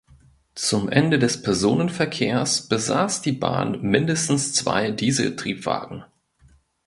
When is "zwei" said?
4.51-4.89